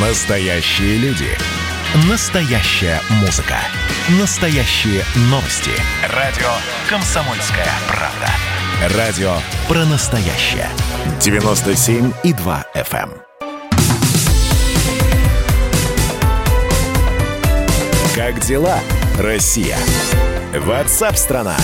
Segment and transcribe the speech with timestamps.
[0.00, 1.26] Настоящие люди.
[2.08, 3.56] Настоящая музыка.
[4.20, 5.72] Настоящие новости.
[6.14, 6.46] Радио
[6.88, 8.96] «Комсомольская правда».
[8.96, 9.32] Радио
[9.66, 10.68] про настоящее.
[11.18, 13.10] 97,2 FM.
[13.10, 13.22] эм.
[18.14, 18.78] Как дела,
[19.18, 19.76] Россия?
[20.54, 21.56] Ватсап-страна!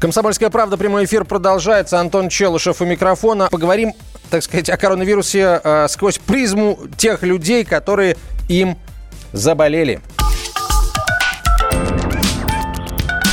[0.00, 2.00] Комсомольская правда, прямой эфир продолжается.
[2.00, 3.48] Антон Челышев у микрофона.
[3.50, 3.92] Поговорим,
[4.30, 8.16] так сказать, о коронавирусе э, сквозь призму тех людей, которые
[8.48, 8.78] им
[9.32, 10.00] заболели.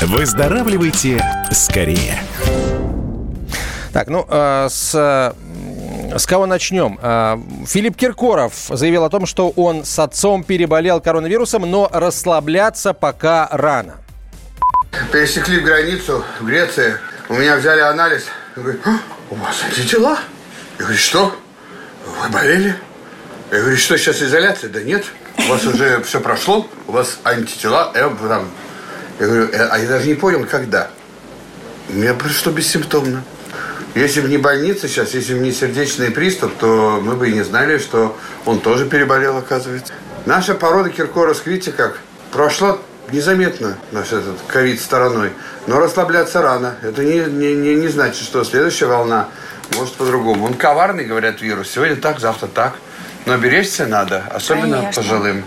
[0.02, 2.20] Выздоравливайте скорее.
[3.94, 7.00] Так, ну, э, с, э, с кого начнем?
[7.02, 13.48] Э, Филипп Киркоров заявил о том, что он с отцом переболел коронавирусом, но расслабляться пока
[13.52, 13.96] рано.
[15.12, 16.98] Пересекли границу в Греции.
[17.30, 18.26] У меня взяли анализ.
[18.56, 20.20] Говорит, «А, у вас антитела?
[20.78, 21.36] Я говорю, что?
[22.06, 22.76] Вы болели?
[23.52, 24.70] Я говорю, что сейчас изоляция?
[24.70, 25.06] Да нет,
[25.40, 28.50] у вас уже все прошло, у вас антитела, э, там.
[29.20, 30.90] Я говорю, «Э, а я даже не понял, когда.
[31.90, 33.24] Меня пришло бессимптомно.
[33.96, 37.44] Если бы не больница сейчас, если бы не сердечный приступ, то мы бы и не
[37.44, 39.94] знали, что он тоже переболел, оказывается.
[40.28, 41.98] Наша порода Киркоров, видите как,
[42.32, 42.78] прошла
[43.12, 45.32] незаметно наш этот ковид стороной.
[45.66, 46.76] Но расслабляться рано.
[46.84, 49.30] Это не, не, не, не значит, что следующая волна
[49.76, 50.46] может по-другому.
[50.46, 51.70] Он коварный, говорят, вирус.
[51.70, 52.76] Сегодня так, завтра так.
[53.26, 55.02] Но беречься надо, особенно Конечно.
[55.02, 55.44] пожилым.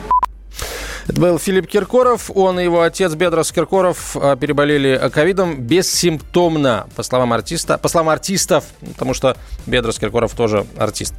[1.10, 2.30] Это был Филипп Киркоров.
[2.32, 7.88] Он и его отец Бедрос Киркоров э, переболели э, ковидом бессимптомно, по словам артиста, по
[7.88, 11.14] словам артистов, потому что Бедрос Киркоров тоже артист.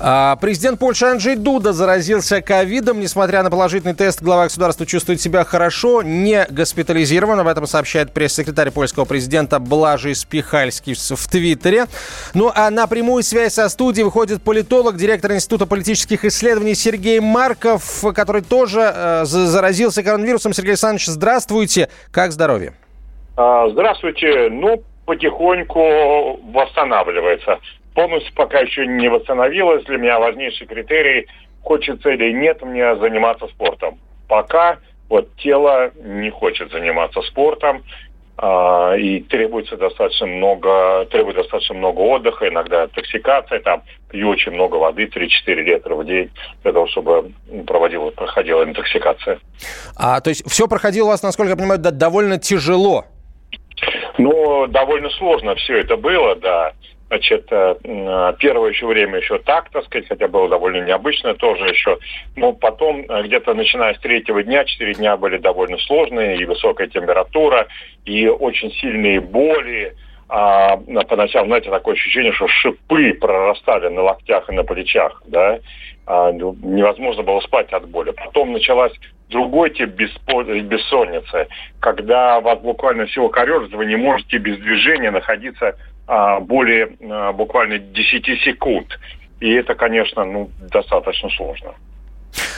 [0.00, 2.98] А, Президент Польши Анджей Дуда заразился ковидом.
[2.98, 7.38] Несмотря на положительный тест, глава государства чувствует себя хорошо, не госпитализирован.
[7.38, 11.86] Об этом сообщает пресс-секретарь польского президента Блажий Спихальский в Твиттере.
[12.34, 18.02] Ну а на прямую связь со студией выходит политолог, директор Института политических исследований Сергей Марков,
[18.12, 20.52] который тоже э, заразился коронавирусом.
[20.52, 21.88] Сергей Александрович, здравствуйте.
[22.10, 22.72] Как здоровье?
[23.36, 24.48] А, Здравствуйте.
[24.50, 27.58] Ну, потихоньку восстанавливается.
[27.94, 29.84] Полностью пока еще не восстановилась.
[29.84, 31.26] Для меня важнейший критерий,
[31.62, 33.98] хочется или нет мне заниматься спортом.
[34.28, 34.78] Пока
[35.08, 37.84] вот тело не хочет заниматься спортом,
[38.38, 45.04] и требуется достаточно много, требует достаточно много отдыха, иногда интоксикация, там пью очень много воды,
[45.06, 46.30] 3-4 литра в день,
[46.62, 47.32] для того, чтобы
[47.66, 49.38] проводила, проходила интоксикация.
[49.96, 53.06] А, то есть все проходило у вас, насколько я понимаю, довольно тяжело.
[54.18, 56.72] Ну, довольно сложно все это было, да.
[57.08, 61.66] Значит, э, м, первое еще время еще так, так сказать, хотя было довольно необычно тоже
[61.66, 61.98] еще.
[62.34, 66.88] Но потом, э, где-то начиная с третьего дня, четыре дня были довольно сложные, и высокая
[66.88, 67.68] температура,
[68.04, 69.94] и очень сильные боли.
[70.28, 70.76] А,
[71.08, 75.60] поначалу, знаете, такое ощущение, что шипы прорастали на локтях и на плечах, да.
[76.06, 78.10] А, ну, невозможно было спать от боли.
[78.10, 78.92] Потом началась
[79.28, 81.46] другой тип беспо- бессонницы,
[81.78, 85.76] когда вас буквально всего корежит, вы не можете без движения находиться
[86.40, 88.98] более а, буквально 10 секунд.
[89.40, 91.74] И это, конечно, ну, достаточно сложно.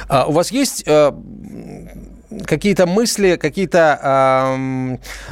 [0.09, 1.13] А у вас есть э,
[2.47, 4.57] какие-то мысли, какие-то а,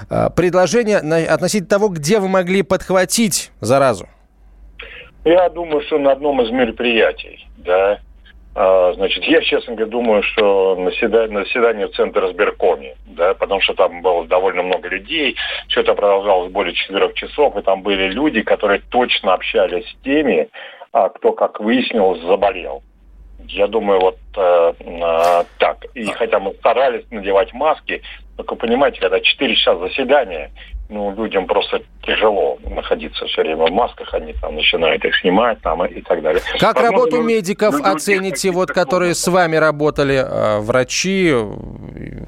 [0.09, 4.09] а, предложения относительно того, где вы могли подхватить заразу?
[5.25, 7.99] Я думаю, что на одном из мероприятий, да, а,
[8.57, 13.61] значит, я, честно говоря, думаю, что на заседании, на заседании в Центре разбиркоме, да, потому
[13.61, 15.37] что там было довольно много людей,
[15.69, 20.49] все это продолжалось более четырех часов, и там были люди, которые точно общались с теми,
[20.93, 22.83] а, кто, как выяснилось, заболел.
[23.49, 25.85] Я думаю, вот э, э, так.
[25.95, 28.03] И хотя мы старались надевать маски,
[28.37, 30.51] только понимаете, когда 4 часа заседания,
[30.89, 35.85] ну, людям просто тяжело находиться все время в масках, они там начинают их снимать там,
[35.85, 36.43] и так далее.
[36.59, 41.33] Как Возможно, работу ну, медиков ну, других оцените, вот которые с вами работали, э, врачи,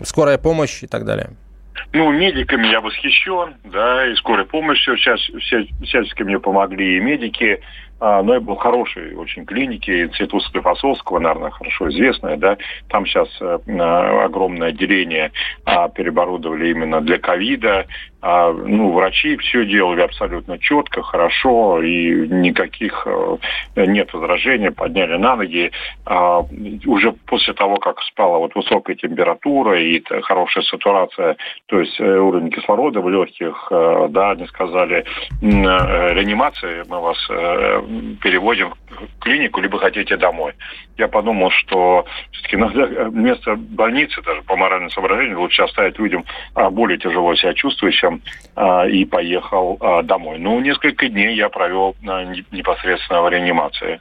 [0.04, 1.30] скорая помощь и так далее?
[1.92, 7.62] Ну, медиками я восхищен, да, и скорой помощью сейчас все, всячески мне помогли и медики,
[8.00, 12.56] но я был в хорошей очень клинике, институт Склифосовского, наверное, хорошо известная, да,
[12.88, 15.32] там сейчас э, а, огромное отделение
[15.64, 17.86] а, переоборудовали именно для ковида,
[18.20, 23.36] а, ну, врачи все делали абсолютно четко, хорошо, и никаких э,
[23.76, 25.70] нет возражений, подняли на ноги.
[26.04, 26.40] А,
[26.86, 31.36] уже после того, как спала вот высокая температура и хорошая сатурация,
[31.66, 35.04] то есть э, уровень кислорода в легких, да, они сказали,
[35.40, 37.18] реанимация, мы вас
[38.20, 40.54] переводим в клинику, либо хотите домой.
[40.96, 46.24] Я подумал, что все-таки надо э, вместо больницы, даже по моральным соображениям, лучше оставить людям
[46.54, 48.22] а, более тяжело себя чувствующим
[48.56, 50.38] а, и поехал а, домой.
[50.38, 54.00] Ну, несколько дней я провел не- непосредственно в реанимации.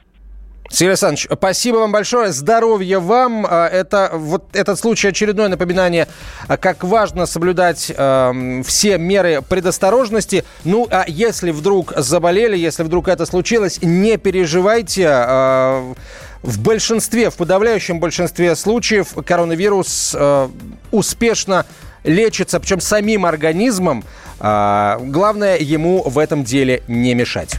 [0.70, 2.30] Сергей Александрович, спасибо вам большое.
[2.30, 3.46] Здоровья вам.
[3.48, 6.08] А, это вот этот случай очередное напоминание,
[6.46, 10.44] а, как важно соблюдать э, все меры предосторожности.
[10.64, 15.08] Ну, а если вдруг заболели, если вдруг это случилось, не переживайте.
[15.08, 15.94] Э,
[16.42, 20.48] в большинстве, в подавляющем большинстве случаев коронавирус э,
[20.92, 21.66] успешно
[22.04, 24.04] лечится, причем самим организмом.
[24.38, 27.58] Э, главное ему в этом деле не мешать.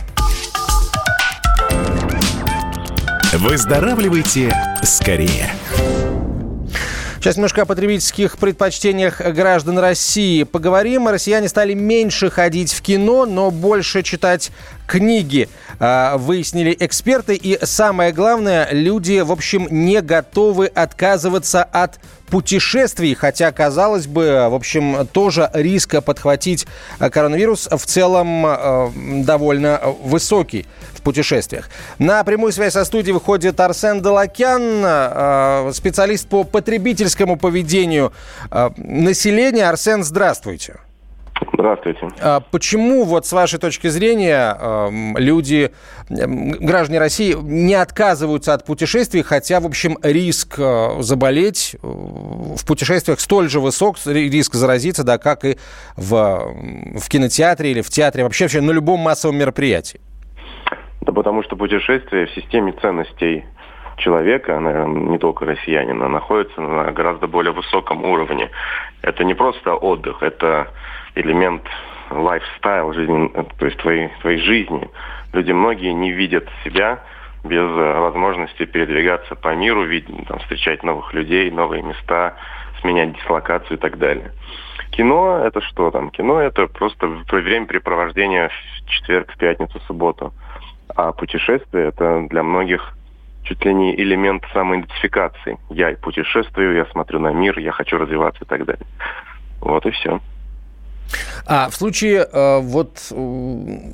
[3.33, 5.51] Выздоравливайте скорее.
[7.19, 11.07] Сейчас немножко о потребительских предпочтениях граждан России поговорим.
[11.07, 14.51] Россияне стали меньше ходить в кино, но больше читать
[14.87, 15.47] книги,
[15.79, 17.35] а, выяснили эксперты.
[17.35, 21.99] И самое главное, люди, в общем, не готовы отказываться от
[22.29, 26.67] путешествий, хотя, казалось бы, в общем, тоже риска подхватить
[26.99, 31.69] коронавирус в целом а, довольно высокий в путешествиях.
[31.97, 38.13] На прямую связь со студией выходит Арсен Далакян, а, специалист по потребительскому поведению
[38.77, 39.67] населения.
[39.69, 40.79] Арсен, здравствуйте.
[41.59, 42.07] Здравствуйте.
[42.21, 45.71] А почему, вот с вашей точки зрения, эм, люди,
[46.09, 52.65] эм, граждане России, не отказываются от путешествий, хотя, в общем, риск э, заболеть э, в
[52.65, 55.57] путешествиях столь же высок, риск заразиться, да, как и
[55.97, 56.53] в,
[56.97, 59.99] в кинотеатре или в театре, вообще, вообще на любом массовом мероприятии?
[61.01, 63.43] Да потому что путешествие в системе ценностей
[63.99, 68.49] человека, наверное, не только россиянина, находится на гораздо более высоком уровне.
[69.01, 70.67] Это не просто отдых, это
[71.15, 71.63] элемент
[72.09, 74.89] лайфстайл, жизни, то есть твоей, твоей жизни.
[75.33, 76.99] Люди многие не видят себя
[77.43, 82.35] без э, возможности передвигаться по миру, видеть, там, встречать новых людей, новые места,
[82.81, 84.31] сменять дислокацию и так далее.
[84.91, 86.09] Кино это что там?
[86.09, 90.33] Кино это просто времяпрепровождение в четверг, в пятницу, в субботу.
[90.95, 92.93] А путешествие это для многих
[93.43, 95.57] чуть ли не элемент самоидентификации.
[95.69, 98.85] Я путешествую, я смотрю на мир, я хочу развиваться и так далее.
[99.61, 100.19] Вот и все.
[101.45, 103.11] А в случае э, вот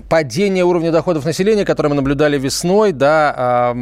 [0.09, 3.77] падения уровня доходов населения, которое мы наблюдали весной, да, э,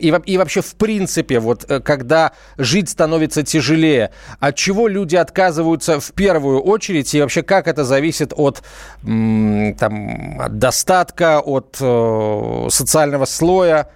[0.00, 6.00] и, и вообще в принципе, вот э, когда жить становится тяжелее, от чего люди отказываются
[6.00, 8.62] в первую очередь, и вообще как это зависит от,
[9.02, 13.88] э, там, от достатка, от э, социального слоя?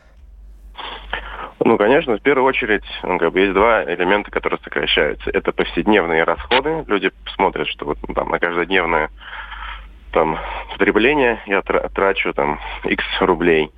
[1.62, 5.31] Ну, конечно, в первую очередь, ну, как бы есть два элемента, которые сокращаются.
[5.31, 6.85] Это повседневные расходы.
[6.87, 9.11] Люди смотрят, что вот ну, там на каждодневное
[10.12, 10.38] там
[10.73, 13.71] потребление я трачу там X рублей.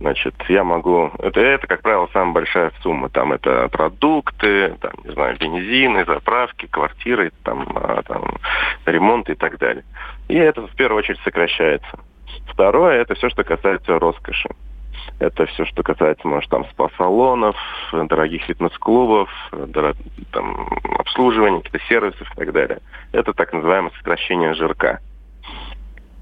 [0.00, 1.10] Значит, я могу...
[1.18, 3.08] Это, это, как правило, самая большая сумма.
[3.08, 8.36] Там это продукты, там, не знаю, бензины, заправки, квартиры, там, а, там,
[8.86, 9.84] ремонт и так далее.
[10.28, 11.98] И это в первую очередь сокращается.
[12.46, 14.48] Второе, это все, что касается роскоши.
[15.18, 17.56] Это все, что касается, может, там спа-салонов,
[17.92, 19.28] дорогих фитнес-клубов,
[20.32, 20.68] там,
[20.98, 22.78] обслуживания, каких-то сервисов и так далее.
[23.12, 25.00] Это так называемое сокращение жирка.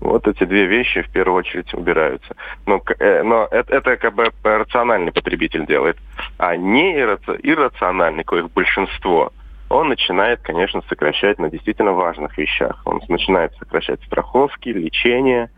[0.00, 2.36] Вот эти две вещи в первую очередь убираются.
[2.66, 5.96] Но, э, но это, это как бы рациональный потребитель делает.
[6.38, 9.32] А не иррациональный, коих большинство,
[9.68, 12.82] он начинает, конечно, сокращать на действительно важных вещах.
[12.84, 15.50] Он начинает сокращать страховки, лечение,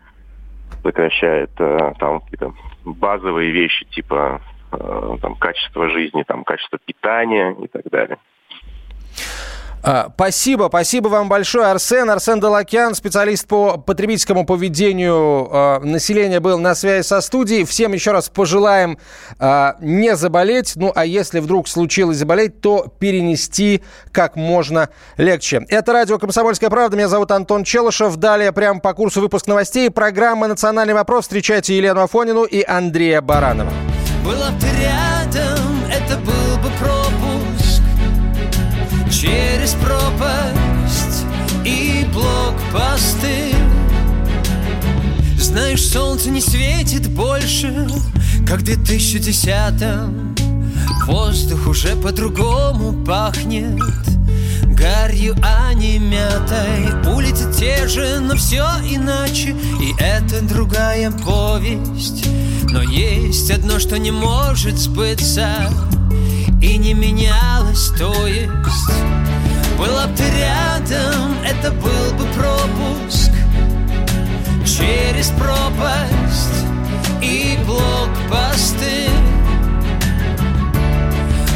[0.83, 2.53] сокращает э, там какие-то
[2.85, 4.41] базовые вещи типа
[4.71, 8.17] э, там, качество жизни, там, качество питания и так далее.
[9.81, 12.09] А, спасибо, спасибо вам большое, Арсен.
[12.09, 17.63] Арсен Далакян, специалист по потребительскому поведению э, населения, был на связи со студией.
[17.63, 18.97] Всем еще раз пожелаем
[19.39, 20.73] э, не заболеть.
[20.75, 23.81] Ну, а если вдруг случилось заболеть, то перенести
[24.11, 25.65] как можно легче.
[25.69, 26.97] Это радио «Комсомольская правда».
[26.97, 28.17] Меня зовут Антон Челышев.
[28.17, 29.89] Далее прямо по курсу выпуск новостей.
[29.89, 31.23] Программа «Национальный вопрос».
[31.23, 33.71] Встречайте Елену Афонину и Андрея Баранова.
[34.25, 37.81] Была бы рядом, это был бы пропуск
[39.09, 41.25] через пропасть
[41.65, 43.53] и блокпосты.
[45.37, 47.87] Знаешь, солнце не светит больше,
[48.47, 50.35] как в 2010-м.
[51.05, 53.79] Воздух уже по-другому пахнет
[54.79, 62.25] гарью, а не мятой Улицы те же, но все иначе И это другая повесть
[62.69, 65.69] Но есть одно, что не может сбыться
[66.61, 68.49] И не менялось, то есть
[69.79, 73.31] Была бы ты рядом, это был бы пропуск.
[74.65, 76.65] Через пропасть
[77.21, 79.07] и блокпосты.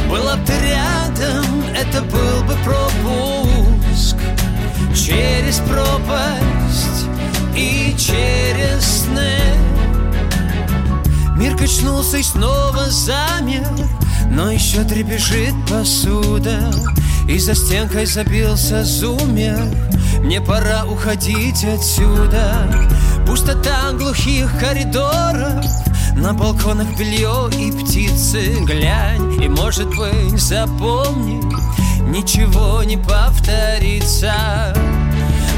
[0.08, 4.16] Была бы ты рядом, это был бы пропуск.
[4.96, 7.06] Через пропасть
[7.54, 9.38] и через сны.
[11.36, 13.66] Мир качает очнулся и снова замер
[14.30, 16.70] Но еще трепещет посуда
[17.28, 19.58] И за стенкой забился зумер.
[20.20, 22.88] Мне пора уходить отсюда.
[23.26, 25.64] Пустота глухих коридоров
[26.16, 31.42] на балконах белье и птицы Глянь и, может быть, запомни
[32.08, 34.32] Ничего не повторится.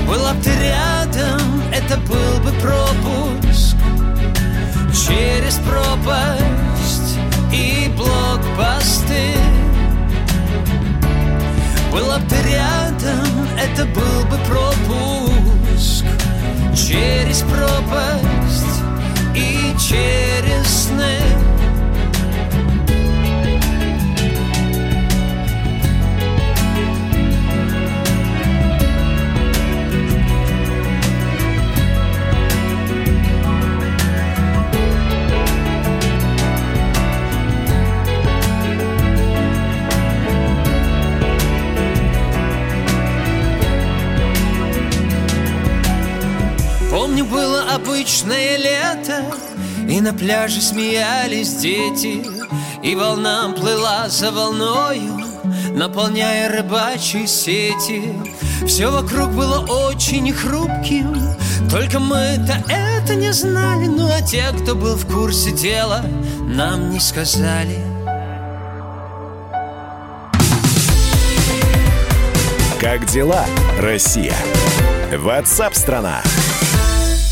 [0.07, 3.77] Была бы ты рядом, это был бы пропуск.
[4.95, 7.19] Через пропасть
[7.53, 9.35] и блокпосты
[11.97, 16.05] Была бы ты рядом, это был бы пропуск.
[16.75, 18.83] Через пропасть
[19.35, 21.36] и через сны
[47.97, 49.25] обычное лето
[49.89, 52.23] И на пляже смеялись дети
[52.83, 55.25] И волна плыла за волною
[55.75, 58.15] Наполняя рыбачьи сети
[58.67, 61.17] Все вокруг было очень хрупким
[61.71, 66.05] Только мы-то это не знали Ну а те, кто был в курсе дела
[66.41, 67.79] Нам не сказали
[72.79, 73.47] Как дела,
[73.81, 74.35] Россия?
[75.17, 76.21] Ватсап-страна!
[76.23, 76.36] страна